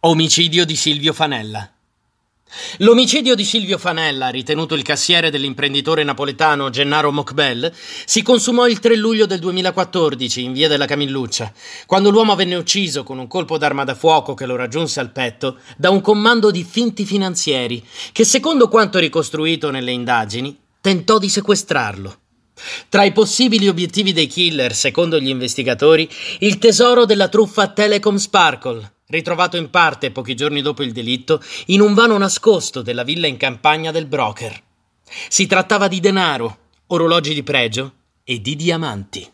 Omicidio 0.00 0.64
di 0.64 0.76
Silvio 0.76 1.12
Fanella. 1.12 1.68
L'omicidio 2.76 3.34
di 3.34 3.44
Silvio 3.44 3.78
Fanella, 3.78 4.28
ritenuto 4.28 4.76
il 4.76 4.84
cassiere 4.84 5.28
dell'imprenditore 5.28 6.04
napoletano 6.04 6.70
Gennaro 6.70 7.10
Mocbel, 7.10 7.74
si 8.04 8.22
consumò 8.22 8.68
il 8.68 8.78
3 8.78 8.94
luglio 8.94 9.26
del 9.26 9.40
2014 9.40 10.44
in 10.44 10.52
via 10.52 10.68
della 10.68 10.86
Camilluccia, 10.86 11.52
quando 11.84 12.10
l'uomo 12.10 12.36
venne 12.36 12.54
ucciso 12.54 13.02
con 13.02 13.18
un 13.18 13.26
colpo 13.26 13.58
d'arma 13.58 13.82
da 13.82 13.96
fuoco 13.96 14.34
che 14.34 14.46
lo 14.46 14.54
raggiunse 14.54 15.00
al 15.00 15.10
petto 15.10 15.58
da 15.76 15.90
un 15.90 16.00
comando 16.00 16.52
di 16.52 16.62
finti 16.62 17.04
finanzieri 17.04 17.84
che, 18.12 18.22
secondo 18.22 18.68
quanto 18.68 19.00
ricostruito 19.00 19.72
nelle 19.72 19.90
indagini, 19.90 20.56
tentò 20.80 21.18
di 21.18 21.28
sequestrarlo. 21.28 22.18
Tra 22.88 23.02
i 23.02 23.10
possibili 23.10 23.66
obiettivi 23.66 24.12
dei 24.12 24.28
killer, 24.28 24.76
secondo 24.76 25.18
gli 25.18 25.28
investigatori, 25.28 26.08
il 26.38 26.58
tesoro 26.58 27.04
della 27.04 27.26
truffa 27.26 27.66
Telecom 27.66 28.14
Sparkle 28.14 28.92
ritrovato 29.10 29.56
in 29.56 29.70
parte 29.70 30.10
pochi 30.10 30.34
giorni 30.34 30.60
dopo 30.60 30.82
il 30.82 30.92
delitto 30.92 31.42
in 31.66 31.80
un 31.80 31.94
vano 31.94 32.18
nascosto 32.18 32.82
della 32.82 33.04
villa 33.04 33.26
in 33.26 33.38
campagna 33.38 33.90
del 33.90 34.04
broker. 34.04 34.62
Si 35.28 35.46
trattava 35.46 35.88
di 35.88 35.98
denaro, 35.98 36.58
orologi 36.88 37.32
di 37.32 37.42
pregio 37.42 37.92
e 38.22 38.42
di 38.42 38.54
diamanti. 38.54 39.26